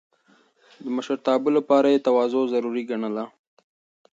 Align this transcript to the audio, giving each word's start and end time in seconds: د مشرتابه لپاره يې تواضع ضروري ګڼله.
د 0.83 0.85
مشرتابه 0.95 1.49
لپاره 1.57 1.87
يې 1.93 2.03
تواضع 2.07 2.41
ضروري 2.53 2.83
ګڼله. 2.89 3.25